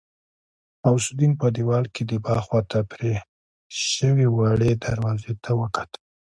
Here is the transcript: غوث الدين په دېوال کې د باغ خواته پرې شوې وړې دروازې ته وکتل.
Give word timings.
غوث 0.89 1.05
الدين 1.11 1.33
په 1.41 1.47
دېوال 1.55 1.85
کې 1.93 2.03
د 2.09 2.13
باغ 2.25 2.39
خواته 2.47 2.79
پرې 2.91 3.13
شوې 3.93 4.27
وړې 4.35 4.71
دروازې 4.85 5.33
ته 5.43 5.51
وکتل. 5.61 6.01